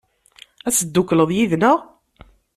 [0.67, 1.77] Ad teddukleḍ yid-neɣ?